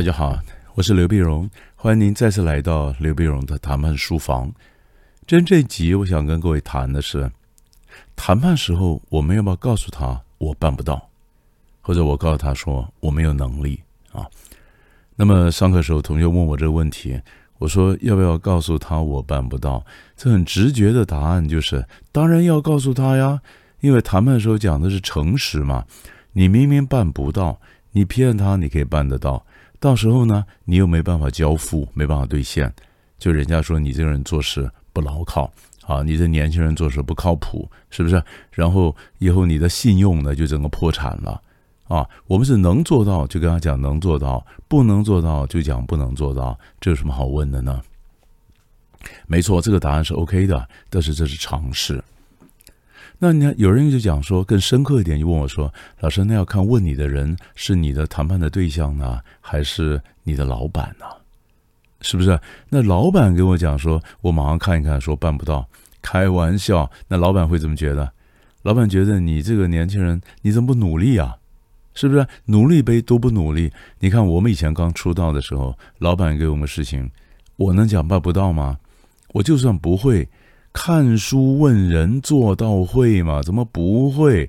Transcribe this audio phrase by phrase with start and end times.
[0.00, 0.40] 大家好，
[0.76, 1.46] 我是刘碧荣，
[1.76, 4.50] 欢迎您再次来到刘碧荣的谈判书房。
[5.26, 7.30] 今天这集，我想跟各位谈的是，
[8.16, 11.06] 谈判时候我们要不要告诉他我办不到，
[11.82, 13.78] 或者我告诉他说我没有能力
[14.10, 14.24] 啊？
[15.16, 17.20] 那么上课时候同学问我这个问题，
[17.58, 19.84] 我说要不要告诉他我办不到？
[20.16, 23.38] 这很直觉的答案就是，当然要告诉他呀，
[23.80, 25.84] 因为谈判的时候讲的是诚实嘛。
[26.32, 27.60] 你明明办不到，
[27.92, 29.44] 你骗他你可以办得到。
[29.78, 32.72] 到时候呢，你又没办法交付，没办法兑现，
[33.18, 35.50] 就人家说你这个人做事不牢靠
[35.86, 38.22] 啊，你这年轻人做事不靠谱，是不是？
[38.50, 41.40] 然后以后你的信用呢就整个破产了
[41.88, 42.06] 啊。
[42.26, 47.80] 我们是能做到就跟他讲能做到，不能做到就讲不能做到，这有什么好问的呢？
[49.26, 52.04] 没错，这个答案是 OK 的，但是这是常识。
[53.22, 61.04] 那你看，有人就讲说更深刻一点，就问我说：“老师，那要看问你的人是你的谈判的对象呢，还是你的老板呢？
[62.00, 62.40] 是不是？
[62.70, 65.68] 那老板跟我讲说，我马上看一看，说办不到，
[66.00, 66.90] 开玩笑。
[67.08, 68.10] 那老板会怎么觉得？
[68.62, 71.36] 老板觉得你这个年轻人，你怎么不努力啊？
[71.92, 72.26] 是不是？
[72.46, 73.70] 努力呗，都不努力。
[73.98, 77.10] 你看我们以前刚出道的时候，老板给我们事情，
[77.56, 78.78] 我能讲办不到吗？
[79.34, 80.26] 我就算不会。”
[80.72, 83.42] 看书问人做到会吗？
[83.42, 84.48] 怎么不会？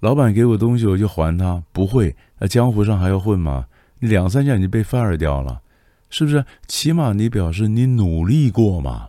[0.00, 2.16] 老板给我东西我就还他，不会？
[2.38, 3.66] 那江湖上还要混吗？
[4.00, 5.60] 你两三下你就被 fire 掉了，
[6.08, 6.44] 是不是？
[6.66, 9.08] 起码你表示你努力过嘛，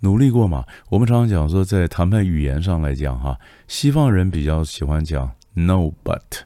[0.00, 0.64] 努力过嘛。
[0.88, 6.40] 我们常常讲说，在谈判语言上来讲，哈，西方人比较喜欢讲 no but，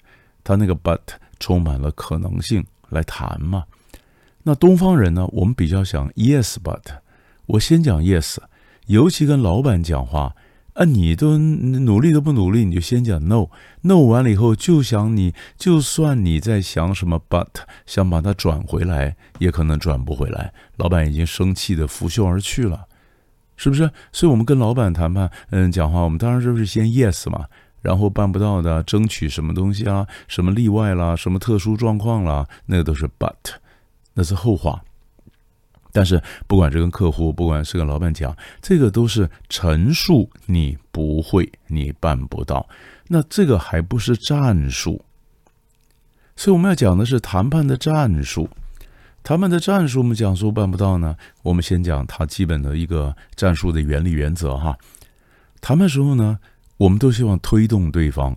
[0.45, 0.99] 他那个 but
[1.39, 3.65] 充满了可能性来谈嘛。
[4.43, 6.83] 那东方人呢，我们比较想 yes but，
[7.47, 8.37] 我先讲 yes。
[8.91, 10.35] 尤其跟老板讲话，
[10.73, 17.47] 啊，你都努力都不努力，你就先讲 no，no 完了以后就想你，就算你在想什么 but，
[17.87, 20.53] 想把它转回来，也可能转不回来。
[20.77, 22.87] 老板已经生气的拂袖而去了，
[23.57, 23.89] 是不是？
[24.11, 27.45] 所以，我们跟老板谈判，嗯，讲话，我们当然就是先 yes 嘛，
[27.83, 33.55] 然后办不到的，争取什么东西啊，什么例外啦，什么特殊状况啦，那个都是 but，
[34.15, 34.83] 那是后话。
[35.93, 42.69] 但是，不管是跟客户，不管是跟老板讲，这个都是陈述你不会，你办不到。
[43.09, 45.05] 那这个还不是战术，
[46.37, 48.49] 所以我们要讲的是谈判的战术。
[49.23, 51.17] 谈判的战术，我们讲说办不到呢？
[51.43, 54.79] 我们先讲它基本的一个战术的原理原则哈。
[55.61, 56.39] 谈判时候呢，
[56.79, 58.37] 我们都希望推动对方，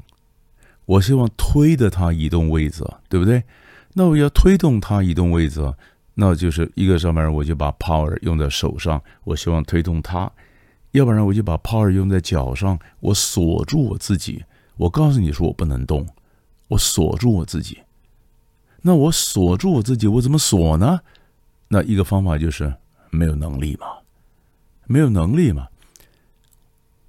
[0.85, 3.43] 我希望推的他移动位置，对不对？
[3.93, 5.73] 那我要推动他移动位置。
[6.15, 10.31] 那就是一个上面，我就把 power 用在手上，我希望推动它；
[10.91, 14.43] 要不然我就把 power 用在脚上，我锁住我自己。
[14.77, 16.07] 我告诉你说我不能动，
[16.67, 17.79] 我锁住我自己。
[18.81, 20.99] 那我锁住我自己，我怎么锁呢？
[21.67, 22.71] 那一个方法就是
[23.09, 23.87] 没有能力嘛，
[24.85, 25.67] 没有能力嘛。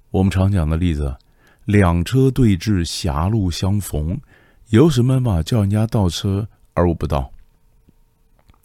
[0.09, 1.15] 我们常讲的例子，
[1.65, 4.19] 两车对峙，狭路相逢，
[4.69, 7.31] 有什么办法叫人家倒车而我不倒？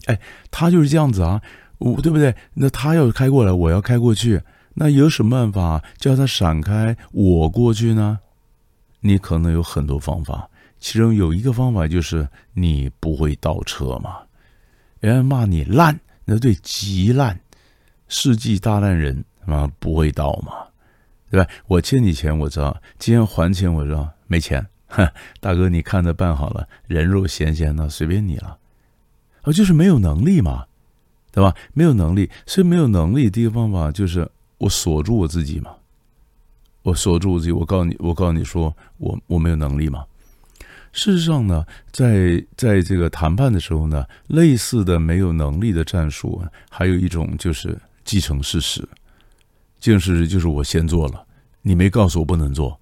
[0.05, 0.19] 哎，
[0.49, 1.41] 他就是这样子啊，
[1.77, 2.35] 我对不对？
[2.53, 4.41] 那他要开过来，我要开过去，
[4.75, 8.19] 那有什么办法叫他闪开，我过去呢？
[9.01, 14.17] 你可能有很多方法，其中有一个方法就是你不会倒车嘛。
[14.99, 17.39] 人家骂你烂，那对极烂，
[18.07, 20.53] 世纪大烂人啊，不会倒嘛，
[21.31, 21.49] 对吧？
[21.65, 25.07] 我欠你钱，我知道，今天还钱，我知道没钱，哼，
[25.41, 28.55] 大哥你看着办好了，人肉咸咸的，随便你了。
[29.41, 30.65] 啊，就是没有能力嘛，
[31.31, 31.55] 对吧？
[31.73, 33.29] 没有能力，所以没有能力。
[33.29, 35.71] 第一个方法就是我锁住我自己嘛，
[36.83, 37.51] 我锁住我自己。
[37.51, 40.05] 我告诉你，我告诉你说，我我没有能力嘛。
[40.93, 48.87] 事实上呢，在在这个谈判的时候呢，类似的没有能力的战术，还有一种就是继承事实。
[49.79, 51.25] 继承事实就是我先做了，
[51.61, 52.77] 你没告诉我不能做，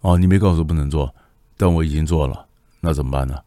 [0.00, 1.14] 哦，你没告诉我不能做，
[1.56, 2.46] 但我已经做了，
[2.80, 3.38] 那怎么办呢？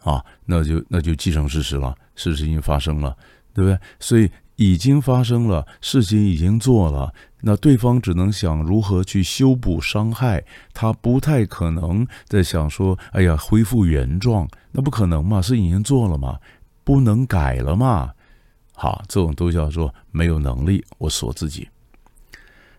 [0.00, 3.16] 啊，那就那就继承事实了，事实已经发生了，
[3.52, 3.78] 对不对？
[3.98, 7.12] 所以已经发生了，事情已经做了，
[7.42, 16.38] 那对方只能想如何去修补伤害，他不太可能在想说，哎呀，恢复原状，那不可能嘛，是已经做了嘛，
[16.82, 18.12] 不能改了嘛。
[18.72, 21.68] 好，这种都叫做没有能力，我锁自己。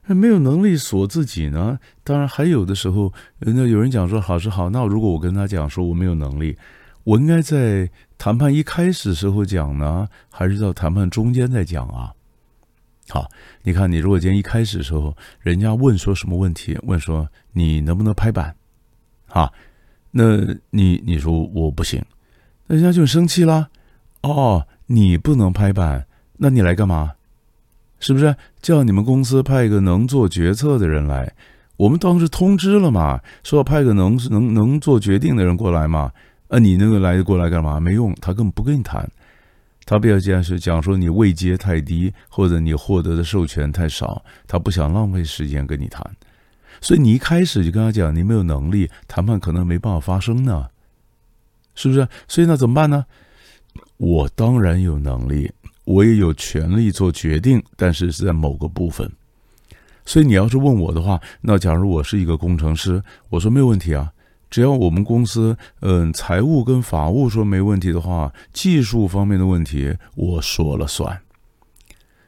[0.06, 1.78] 那没有能力锁自己呢？
[2.04, 6.58] 当然还有的时候，那有人讲说，好是好，那如果我跟他讲说我没有能力。
[7.10, 7.90] 我应该在
[8.20, 12.14] 谈判一开始时候讲呢，还是到谈判中间再讲啊？
[13.08, 13.28] 好，
[13.64, 16.78] 你看，你如果今天一开始时候，人家问说什么问题？
[16.84, 18.56] 问说你能不能拍板？
[19.30, 19.52] 啊，
[20.12, 20.38] 那
[20.70, 22.00] 你你说我不行，
[22.68, 23.70] 那人家就生气啦。
[24.22, 26.06] 哦，你不能拍板，
[26.38, 27.14] 那你来干嘛？
[28.00, 31.34] 是不是叫你们公司派一个能做决策的人来？
[31.78, 36.12] 我们当时通知了嘛，说要派个能能能做决定的人过来嘛。
[36.50, 37.80] 啊，你那个来过来干嘛？
[37.80, 39.10] 没用，他根本不跟你谈。
[39.86, 46.04] 他比较讲是讲说你位阶太低，或者你获得的授权太少，他不想浪费时间跟你谈。
[46.82, 50.68] 所以你一开始就跟他讲你没有能力，谈判可能没办法发生呢，
[51.74, 52.08] 是不是？
[52.28, 53.06] 所以那怎么办呢？
[53.98, 55.52] 我当然有能力。
[55.86, 59.12] 我也有权利做决定，但是是在某个部分。
[60.06, 64.14] 所以你要是问我的话，那假如我是一个工程师，我说没有问题啊，
[64.50, 71.22] 只要我们公司嗯财务跟法务说没问题的话，技术方面的问题我说了算。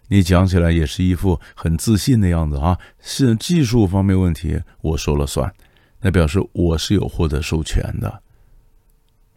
[0.07, 5.53] 你讲起来也是一副很自信的样子啊，是技术方面问题我说了算，
[6.01, 8.21] 那表示我是有获得授权的，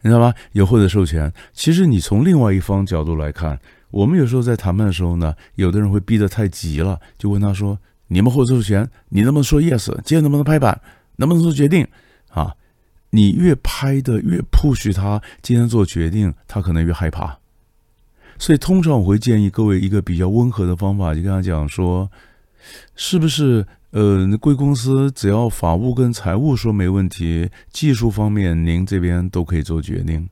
[0.01, 0.33] 你知道吗？
[0.51, 1.31] 有获得授权。
[1.53, 3.59] 其实你从另外一方角度来看。
[3.91, 7.79] 我们有时候在谈判的时候呢，有的人会逼得太急了，就问他说
[8.09, 9.85] ：“你们获得授权，你能不能说 yes？
[10.03, 10.81] 今天能不能拍板？
[11.15, 11.87] 能不能做决定？
[12.29, 12.53] 啊，
[13.15, 17.37] 你越拍的越 push 他今天做决定，他可能越害怕。
[18.37, 22.11] 所以通常我会建议各位一个比较温和的方法，就跟他讲说：
[22.95, 23.65] 是不是？
[23.91, 30.27] 呃，贵公司只要法务跟财务说没问题，技术方面您这边都可以做决定。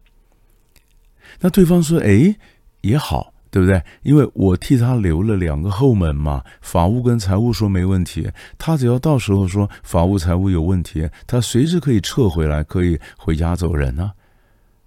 [1.40, 2.36] 那对方说：哎，
[2.82, 3.80] 也好。”对不对？
[4.02, 8.28] 因为我替他留了两个后门嘛，法务跟财务说没问题，
[8.58, 14.14] 他只要到时候说法务财务有问题，他随时可以撤回来，可以回家走人啊。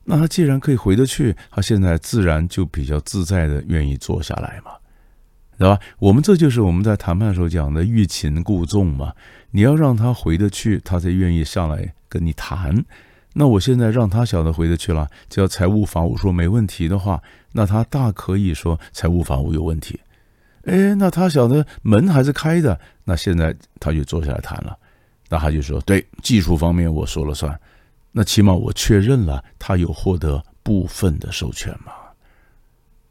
[0.02, 4.72] 那他既然可以回得去，他现在自然就比较自在的愿意坐下来嘛，
[5.56, 5.78] 对吧？
[6.00, 9.12] 我们这就是我们在谈判的时候讲的欲擒故纵嘛，
[9.52, 12.84] 你要让他回得去，他才愿意上来跟你谈。
[13.34, 17.22] 那我现在让他晓得回得去了，只要财务法务说没问题的话。
[17.56, 19.98] 那他大可以说财务法务有问题，
[20.64, 24.76] 哎，那他晓得门还是开的，那现在他就坐下来谈了，
[25.30, 27.58] 那他就说对技术方面我说了算，
[28.12, 31.92] 那起码我确认了他有获得部分的授权嘛，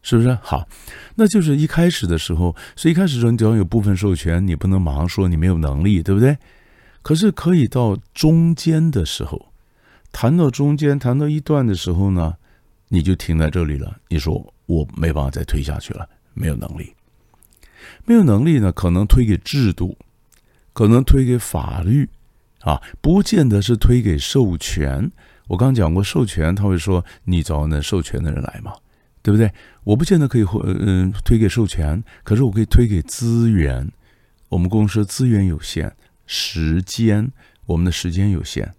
[0.03, 0.31] 是不是？
[0.43, 0.67] 好，
[1.15, 6.37] 那就是一开始的时候，所以一开始时候你只要有部分授权，你不能马上说你没有能力，对不对？
[7.01, 9.47] 可是可以到中间的时候，
[10.11, 12.35] 谈到中间，谈到一段的时候呢？
[12.87, 13.97] 你就停在这里了。
[14.09, 16.93] 你说我没办法再推下去了，没有能力，
[18.05, 18.71] 没有能力呢？
[18.71, 19.97] 可能推给制度，
[20.73, 22.09] 可能推给法律，
[22.61, 25.11] 啊，不见得是推给授权。
[25.47, 28.73] 我刚讲过授权，他会说你找那授权的人来嘛，
[29.21, 29.51] 对不对？
[29.83, 33.91] 我不见得可以嗯推给授权，可是我可以推给资源。
[34.49, 35.95] 我们公司资源有限，
[36.25, 37.31] 时间
[37.65, 38.73] 我们的时间有限。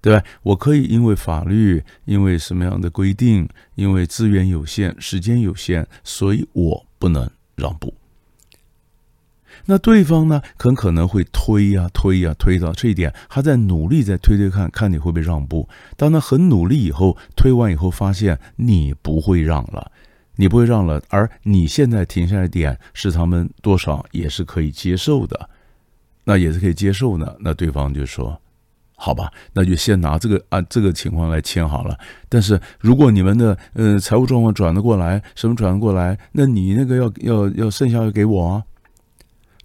[0.00, 0.24] 对吧？
[0.42, 7.92] 我可以因为法律，因为什么样的规定，因为资源有限、时间有限，所以我不能让步。
[9.66, 15.68] 那对方呢，很可能会推呀、推呀、推到这一点，他在努力在推推看看你会不会让步。
[15.98, 19.92] 当他很努力以后，推完以后发现你不会让了，
[20.36, 25.50] 你不会让了，而你现在停下来点是他们多少也是可以接受的，
[26.24, 27.36] 那也是可以接受的。
[27.40, 28.40] 那对方就说。
[29.02, 31.98] 好吧，那就先拿这个按这个情况来签好了。
[32.28, 38.62] 但是如果你们的呃财务状况转得过来，什么转得过来，那你那个要要要剩下要给我啊。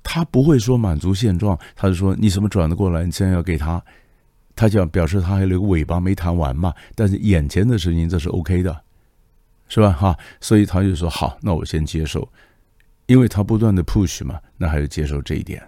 [0.01, 3.84] 他不会说满足现状，他就说你什么转得过来，你现在要给他。
[4.56, 6.74] 他想表示他还留个尾巴没谈完嘛。
[6.96, 8.74] 但是眼前的事情这是 OK 的，
[9.68, 9.92] 是吧？
[9.92, 12.25] 哈，所以他就说好，那我先接受，
[13.08, 15.62] 因为他不断的 push 嘛，那还是接受这一点。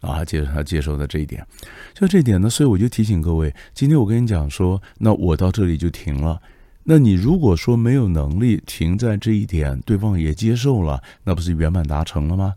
[0.00, 1.46] 啊，接受他接受的这一点，
[1.94, 6.40] 就这一点呢，所以我就提醒各位，今天我跟你讲说，那我到这里就停了。
[6.84, 12.54] 那你如果说没有能力停在这一点，对方也接受了，那不是圆满达成了吗？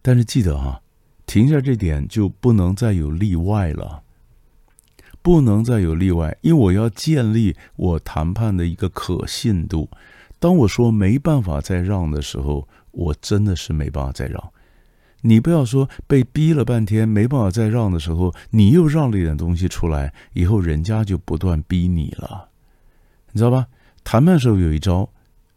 [0.00, 0.80] 但是记得哈，
[1.26, 4.02] 停下这点就不能再有例外了，
[5.20, 9.90] 不能再有例外，因为我要建立我谈判的一个可信度。
[10.38, 14.42] 当我说没办法再让的时候，我真的是没办法再让。
[15.22, 22.48] 你不要说被逼了半天没办法再让的时候，你又让了一点东西出来，以后人家就不断逼你了，
[23.32, 23.66] 你知道吧？
[24.02, 25.08] 谈判时候有一招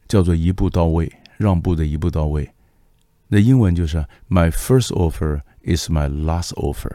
[0.07, 2.49] 叫做一步到位，让步的一步到位。
[3.29, 6.91] 那英文就是 My first offer is my last offer，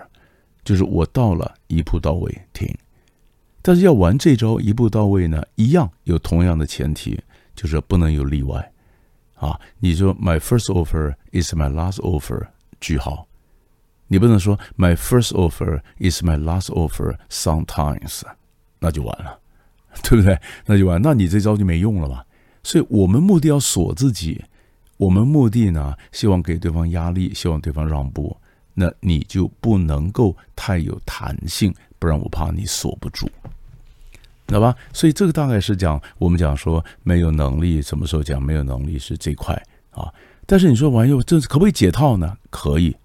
[0.62, 2.68] 就是我到了一步到位停。
[3.62, 7.18] 但是要玩这招一步到位呢，一样有同样的前提，
[7.56, 8.72] 就是不能有例外
[9.34, 9.58] 啊。
[9.80, 12.48] 你说 My first offer is my last offer。
[12.80, 13.26] 句号，
[14.06, 18.23] 你不能说 My first offer is my last offer sometimes，
[18.78, 19.38] 那就完了，
[20.02, 20.38] 对不对？
[20.66, 22.25] 那就完，那你这招就没用了吧。
[22.62, 24.44] 所以我们目的要锁自己，
[24.97, 28.37] 我们目的呢，希望给对方压力，希望对方让步，
[28.75, 33.26] 那你就不能够太有弹性，不然我怕你锁不住，
[34.47, 34.75] 知道吧？
[34.92, 39.54] 所以这个大概是讲我们讲说没有能力，什么时候讲没有能力是这块
[39.90, 40.12] 啊？
[40.50, 42.38] 但是你说玩意儿，这可不可以解套呢？
[42.49, 42.97] 可以。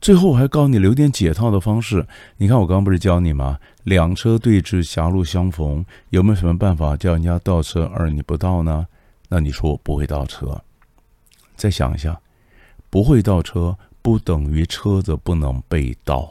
[0.00, 2.04] 最后我还告诉你留点解套的方式。
[2.38, 3.60] 你看我刚刚不是教你吗？
[3.84, 8.88] 两车对峙，狭路相逢，有没有什么办法叫人家倒车而你不倒呢？
[9.28, 10.60] 那你说我不会倒车，
[11.54, 12.20] 再想一下，
[12.90, 16.28] 不会倒车不等于车子不能被倒，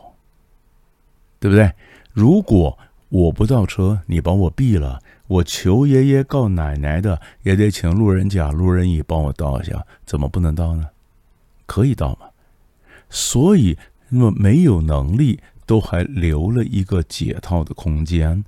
[1.39, 1.71] 对不对？
[2.11, 10.87] 如果我不倒车，你把我毙了，我求爷爷告奶奶的也得请路人甲、路人乙帮我倒一下，怎么不能倒呢？
[11.67, 12.27] 可以倒吗？
[13.11, 13.77] 所以，
[14.09, 18.43] 那么没有能力，都还留了一个解套的空间。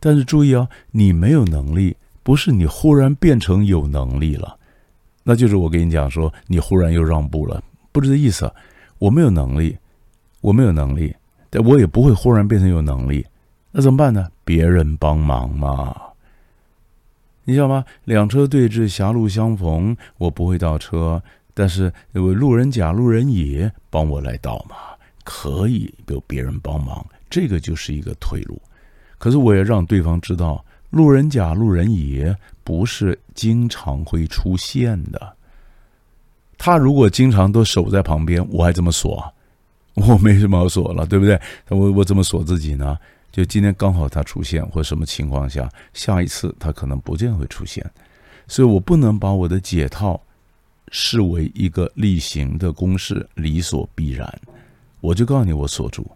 [0.00, 4.56] 但是注意啊，你没有能力，不是你忽然变成有能力了，
[5.24, 7.62] 那就是我跟你讲说，你忽然又让步了，
[7.92, 8.50] 不是这意思。
[8.98, 9.76] 我没有能力，
[10.40, 11.14] 我没有能力，
[11.50, 13.26] 但我也不会忽然变成有能力。
[13.70, 14.26] 那怎么办呢？
[14.48, 15.94] 别人帮忙嘛，
[17.44, 17.84] 你知道吗？
[18.06, 21.22] 两车对峙，狭路相逢，我不会倒车。
[21.52, 24.76] 但是有路人甲、路人乙帮我来倒嘛，
[25.22, 28.58] 可以有别人帮忙，这个就是一个退路。
[29.18, 32.24] 可是我也让对方知道，路人甲、路人乙
[32.64, 35.36] 不是经常会出现的。
[36.56, 39.22] 他如果经常都守在旁边，我还怎么锁？
[39.92, 41.38] 我没什么好锁了，对不对？
[41.68, 42.96] 我我怎么锁自己呢？
[43.30, 47.88] 就今天刚好它出现，或什么情况下，下一次它可能不见会出现，
[48.46, 50.20] 所以我不能把我的解套。
[50.90, 54.40] 视为一个例行的公式，理所必然。
[55.02, 56.10] 我就告诉你，我锁住，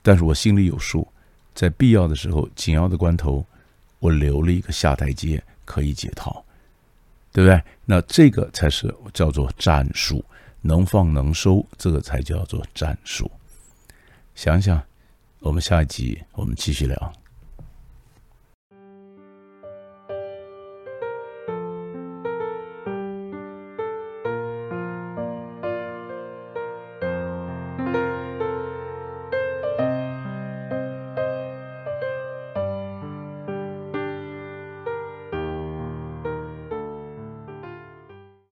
[0.00, 1.08] 但是我心里有数，
[1.56, 3.44] 在必要的时候、紧要的关头，
[3.98, 6.44] 我留了一个下台阶可以解套，
[7.32, 7.60] 对不对？
[7.84, 10.24] 那这个才是叫做战术，
[10.60, 13.28] 能放能收，这个才叫做战术。
[14.36, 14.80] 想想，
[15.42, 17.21] 我们下一集我们继续聊。